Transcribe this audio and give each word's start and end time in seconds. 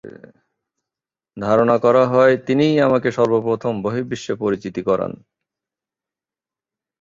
ধারণা 1.37 1.75
করা 1.77 2.03
হয় 2.07 2.33
তিনিই 2.47 2.75
আমকে 2.79 3.09
সর্বপ্রথম 3.11 3.73
বহির্বিশ্বে 3.83 4.33
পরিচিত 4.35 4.75
করান। 4.87 5.11